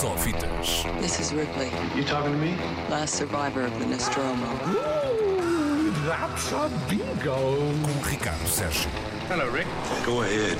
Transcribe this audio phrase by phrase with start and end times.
[0.00, 0.84] Só fitas.
[1.02, 2.56] This is Ripley, You talking to me?
[2.88, 4.46] last survivor of the Nostromo.
[6.06, 7.34] That's a bingo.
[7.82, 8.88] Com Ricardo Sérgio.
[9.28, 9.68] Hello, Rick.
[10.06, 10.56] Go ahead.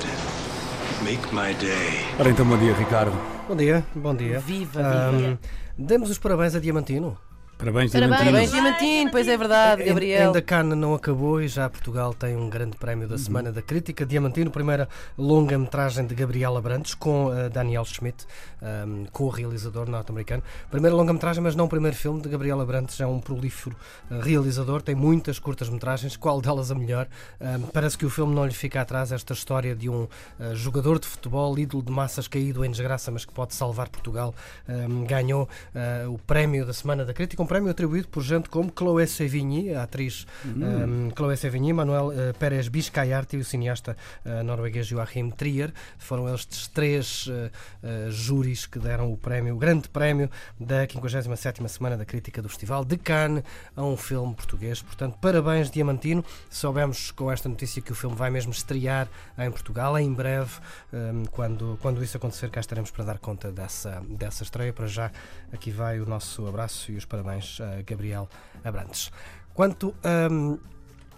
[1.03, 2.05] Make my day.
[2.19, 3.11] Ora então, bom dia, Ricardo.
[3.47, 4.39] Bom dia, bom dia.
[4.39, 5.39] Viva, viva.
[5.75, 7.17] Demos os parabéns a Diamantino.
[7.61, 8.47] Parabéns, Parabéns, Diamantino.
[8.49, 10.27] Diamantino, pois é verdade, Gabriel.
[10.27, 14.03] Ainda Cannes não acabou e já Portugal tem um grande prémio da Semana da Crítica.
[14.03, 18.25] Diamantino, primeira longa-metragem de Gabriela Brandes com uh, Daniel Schmidt,
[18.63, 20.41] um, com o realizador norte-americano.
[20.71, 22.99] Primeira longa-metragem, mas não o primeiro filme de Gabriela Brandes.
[22.99, 23.75] É um prolífero
[24.09, 26.17] uh, realizador, tem muitas curtas-metragens.
[26.17, 27.07] Qual delas a melhor?
[27.39, 29.11] Um, parece que o filme não lhe fica atrás.
[29.11, 33.23] Esta história de um uh, jogador de futebol, ídolo de massas caído em desgraça, mas
[33.23, 34.33] que pode salvar Portugal,
[34.67, 35.43] um, ganhou
[35.75, 37.50] uh, o prémio da Semana da Crítica.
[37.51, 42.69] Prémio atribuído por gente como Chloé Sevigny, a atriz um, Chloé Sevigny, Manuel uh, Pérez
[42.69, 45.73] Biscayarte e o cineasta uh, norueguês Joachim Trier.
[45.97, 47.51] Foram estes três uh,
[47.83, 52.47] uh, júris que deram o prémio, o grande prémio da 57ª Semana da Crítica do
[52.47, 53.43] Festival de Cannes
[53.75, 54.81] a um filme português.
[54.81, 56.23] Portanto, parabéns Diamantino.
[56.49, 60.51] Soubemos com esta notícia que o filme vai mesmo estrear em Portugal em breve.
[60.93, 64.71] Um, quando, quando isso acontecer, cá estaremos para dar conta dessa, dessa estreia.
[64.71, 65.11] Para já,
[65.51, 68.29] aqui vai o nosso abraço e os parabéns a Gabriel
[68.63, 69.11] Abrantes.
[69.53, 70.59] Quanto um,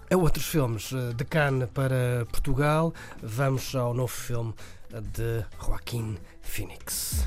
[0.10, 4.54] a outros filmes eh, de Cannes para Portugal, vamos ao novo filme
[4.90, 7.26] de Joaquim Phoenix.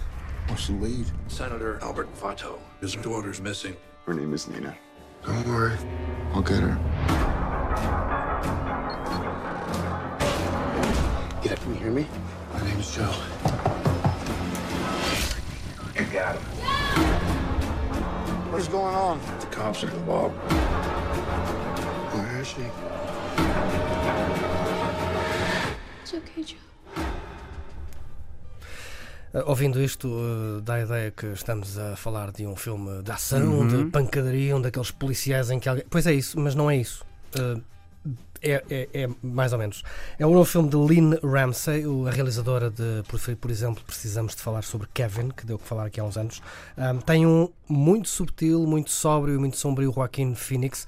[0.48, 1.06] What's the lead?
[1.28, 2.58] Senator Albert Fato.
[2.80, 3.76] His daughter's missing.
[4.06, 4.76] Her name is Nina.
[5.24, 5.76] Don't worry,
[6.32, 6.78] I'll get her.
[11.42, 12.06] Yeah, can you hear me?
[12.52, 13.12] My name's Joe.
[15.96, 16.65] You got him.
[18.56, 19.20] What's going on?
[19.40, 20.34] The cops are involved.
[22.14, 22.62] Where is she?
[26.02, 26.56] It's okay, Joe.
[29.34, 33.12] Uh, ouvindo isto, uh, dá a ideia que estamos a falar de um filme de
[33.12, 35.84] ação, de pancadaria, um daqueles policiais em que alguém.
[35.90, 37.04] Pois é isso, mas não é isso.
[37.38, 37.62] Uh,
[38.42, 39.82] é, é- é mais ou menos.
[40.18, 44.34] É um novo filme de Lynn Ramsey, o- a realizadora de, por, por exemplo, precisamos
[44.36, 46.42] de falar sobre Kevin, que deu que falar aqui há uns anos.
[46.76, 50.86] Um, tem um muito subtil, muito sóbrio muito sombrio Joaquim Phoenix.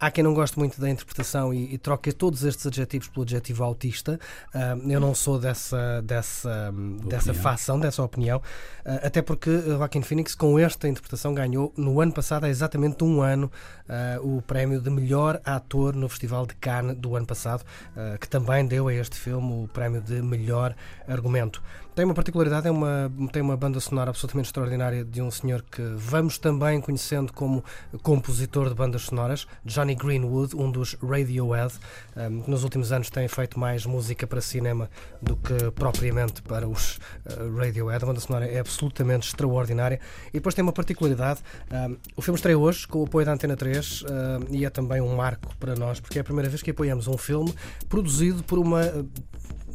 [0.00, 3.64] Há quem não goste muito da interpretação e, e troque todos estes adjetivos pelo adjetivo
[3.64, 4.18] autista.
[4.54, 6.72] Um, eu não sou dessa, dessa,
[7.04, 12.00] dessa facção, dessa opinião, uh, até porque uh, Joaquim Phoenix, com esta interpretação, ganhou no
[12.00, 13.50] ano passado, há exatamente um ano,
[13.88, 17.64] uh, o prémio de melhor ator no Festival de Cannes do ano passado,
[17.96, 20.74] uh, que também deu a este filme o prémio de melhor
[21.08, 21.62] argumento.
[21.98, 25.82] Tem uma particularidade, é uma, tem uma banda sonora absolutamente extraordinária de um senhor que
[25.96, 27.64] vamos também conhecendo como
[28.04, 31.74] compositor de bandas sonoras, Johnny Greenwood, um dos Radiohead,
[32.16, 34.88] um, que nos últimos anos tem feito mais música para cinema
[35.20, 38.04] do que propriamente para os uh, Radiohead.
[38.04, 39.98] A banda sonora é absolutamente extraordinária.
[40.28, 43.56] E depois tem uma particularidade, um, o filme estreia hoje com o apoio da Antena
[43.56, 46.70] 3 um, e é também um marco para nós, porque é a primeira vez que
[46.70, 47.52] apoiamos um filme
[47.88, 48.82] produzido por uma,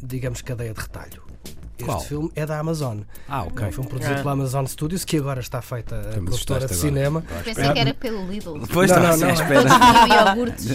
[0.02, 1.33] digamos, cadeia de retalho.
[1.76, 2.00] Este Qual?
[2.00, 3.00] filme é da Amazon.
[3.28, 3.66] Ah, ok.
[3.66, 6.78] um filme produzido pela Amazon Studios, que agora está feita a Estamos produtora de agora.
[6.80, 7.24] cinema.
[7.44, 8.58] Pensei que era pelo Lidl.
[8.60, 9.30] Depois Não, não, assim não.
[9.32, 9.64] espera.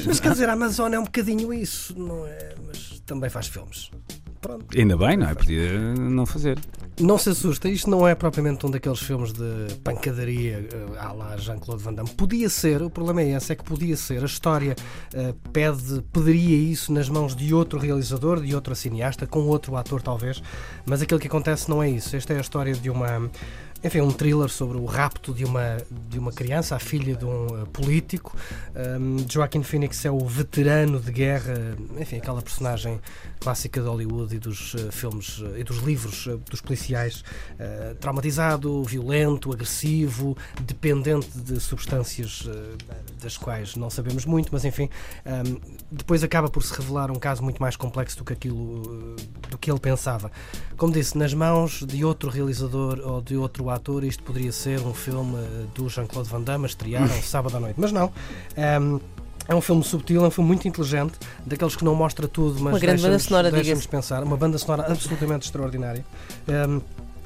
[0.06, 2.54] Mas quer dizer, a Amazon é um bocadinho isso, não é?
[2.68, 3.90] Mas também faz filmes.
[4.42, 4.66] Pronto.
[4.78, 5.36] Ainda bem, não é?
[5.36, 6.58] Podia não fazer.
[7.00, 11.38] Não se assusta, isto não é propriamente um daqueles filmes de pancadaria eh, à la
[11.38, 12.10] Jean-Claude Van Damme.
[12.10, 14.22] Podia ser, o problema é esse, é que podia ser.
[14.22, 14.76] A história
[15.14, 20.02] eh, pede, pediria isso nas mãos de outro realizador, de outro cineasta, com outro ator
[20.02, 20.44] talvez,
[20.86, 22.16] mas aquilo que acontece não é isso.
[22.18, 23.32] Esta é a história de uma.
[23.82, 25.78] Enfim, um thriller sobre o rapto de uma,
[26.10, 28.36] de uma criança, a filha de um eh, político.
[28.76, 33.00] Um, Joaquin Phoenix é o veterano de guerra, enfim, aquela personagem
[33.40, 37.24] clássica de Hollywood e dos eh, filmes eh, e dos livros eh, dos policiais,
[37.58, 42.48] eh, traumatizado, violento, agressivo, dependente de substâncias
[43.22, 44.90] das quais não sabemos muito, mas enfim,
[45.26, 45.60] um,
[45.92, 49.16] depois acaba por se revelar um caso muito mais complexo do que aquilo
[49.50, 50.32] do que ele pensava.
[50.78, 54.94] Como disse, nas mãos de outro realizador ou de outro ator, isto poderia ser um
[54.94, 58.12] filme eh, do Jean-Claude Van Damme a estrear um sábado à noite, mas não.
[58.82, 59.00] Um,
[59.48, 62.74] é um filme subtil, é um filme muito inteligente, daqueles que não mostra tudo, mas
[62.74, 64.24] Uma grande banda deixa-nos- pensar.
[64.24, 66.06] Uma banda sonora absolutamente extraordinária.
[66.48, 66.82] Um,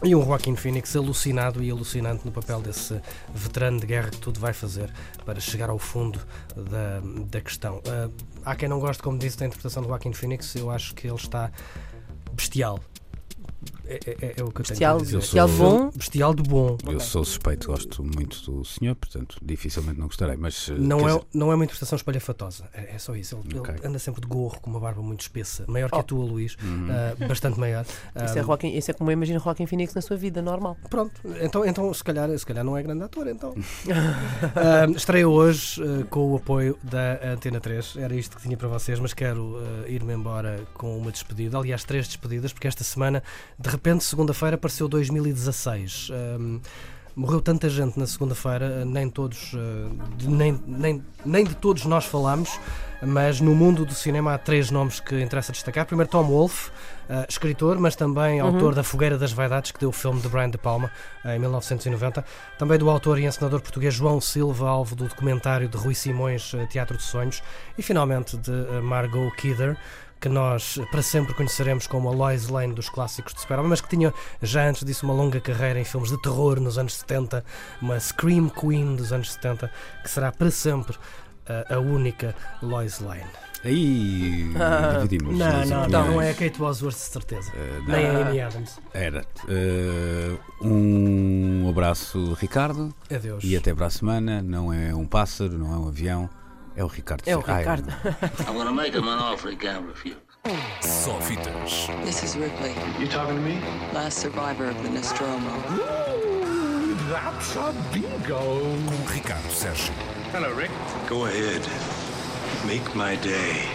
[0.06, 3.00] e um Joaquim Phoenix alucinado e alucinante no papel desse
[3.34, 4.90] veterano de guerra que tudo vai fazer
[5.26, 6.20] para chegar ao fundo
[6.56, 7.00] da,
[7.30, 7.78] da questão.
[7.78, 8.14] Uh,
[8.46, 11.16] há quem não goste, como disse, da interpretação de Joaquim Phoenix, eu acho que ele
[11.16, 11.50] está
[12.34, 12.80] bestial.
[14.06, 15.18] É, é- é o que eu Bestial, tenho a dizer.
[15.18, 15.92] bestial sou- bom.
[15.96, 16.78] Bestial de bom.
[16.88, 20.36] Eu sou suspeito, gosto muito do senhor, portanto, dificilmente não gostarei.
[20.38, 23.36] Mas eh, Não é, dizer, não é uma interpretação espalhafatosa, é, é só isso.
[23.38, 23.76] Ele, ele Ok.
[23.84, 26.04] anda sempre de gorro, com uma barba muito espessa, maior que a Oh.
[26.04, 26.88] tua, Luís, Uhum.
[26.90, 27.84] ah, bastante maior.
[27.86, 30.78] Isso é, Ah, Joaquin, isso é como eu imagino Joaquin Phoenix na sua vida, normal.
[30.90, 33.54] Pronto, então, então se, calhar, se calhar não é grande ator, então.
[34.56, 37.96] Ah, estreia hoje ah, com o apoio da Antena 3.
[37.98, 41.58] Era isto que tinha para vocês, mas quero ah, ir-me embora com uma despedida.
[41.58, 43.24] Aliás, três despedidas, porque esta semana,
[43.58, 46.10] de repente, segunda-feira, apareceu 2016.
[46.12, 46.60] Ah,
[47.16, 51.86] Morreu tanta gente na segunda-feira, ah, nem todos, ah, de- nem, nem, nem de todos
[51.86, 52.60] nós falamos,
[53.04, 55.86] mas no mundo do cinema há três nomes que interessa destacar.
[55.86, 56.72] Primeiro, Tom Wolfe,
[57.08, 60.50] ah, escritor, mas também autor da Fogueira das Vaidades, que deu o filme de Brian
[60.50, 60.90] De Palma
[61.24, 62.26] em 1990.
[62.58, 66.98] Também do autor e encenador português João Silva, alvo do documentário de Rui Simões, Teatro
[66.98, 67.44] de Sonhos.
[67.78, 68.52] E finalmente de
[68.82, 69.78] Margot Kidder.
[70.24, 73.90] Que nós para sempre conheceremos como a Lois Lane dos clássicos de super mas que
[73.90, 77.44] tinha já antes disso uma longa carreira em filmes de terror nos anos 70,
[77.82, 79.70] uma Scream Queen dos anos 70,
[80.02, 80.96] que será para sempre
[81.46, 83.26] eh, a única Lois Lane.
[83.66, 84.50] Aí
[85.04, 85.38] dividimos.
[85.38, 85.92] Não, as não, opiniões.
[85.92, 87.52] não, não é a Kate Bosworth de certeza.
[87.86, 87.94] Não.
[87.94, 88.80] Nem a Amy Adams.
[88.94, 89.26] Era.
[89.50, 93.44] Eh, um abraço, Ricardo, Adeus.
[93.44, 94.42] e até para a semana.
[94.42, 96.30] Não é um pássaro, não é um avião,
[96.76, 97.24] é o Ricardo.
[97.26, 97.90] É o Ricardo.
[98.48, 100.18] I'm gonna make him an offer he can't refuse.
[100.82, 101.88] Só fitas.
[102.04, 103.60] This is Ripley, You talking to me?
[103.94, 105.50] last survivor of the Nostromo.
[105.72, 108.40] Ooh, that's a bingo.
[108.86, 109.94] Com Ricardo Sérgio.
[110.34, 110.72] Hello, Rick.
[111.08, 111.62] Go ahead.
[112.68, 113.70] Make my day.